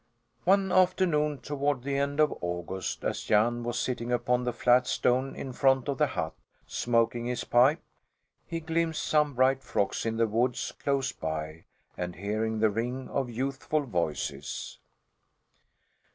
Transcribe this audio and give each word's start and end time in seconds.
One 0.45 0.71
afternoon, 0.71 1.41
toward 1.41 1.83
the 1.83 1.95
end 1.95 2.19
of 2.19 2.33
August, 2.41 3.03
as 3.03 3.21
Jan 3.21 3.61
was 3.63 3.77
sitting 3.77 4.11
upon 4.11 4.45
the 4.45 4.51
flat 4.51 4.87
stone 4.87 5.35
in 5.35 5.53
front 5.53 5.87
of 5.87 5.99
the 5.99 6.07
hut, 6.07 6.33
smoking 6.65 7.27
his 7.27 7.43
pipe, 7.43 7.83
he 8.47 8.61
glimpsed 8.61 9.03
some 9.03 9.35
bright 9.35 9.61
frocks 9.61 10.03
in 10.03 10.17
the 10.17 10.25
woods 10.25 10.73
close 10.79 11.11
by, 11.11 11.65
and 11.95 12.15
heard 12.15 12.61
the 12.61 12.71
ring 12.71 13.09
of 13.09 13.29
youthful 13.29 13.83
voices. 13.83 14.79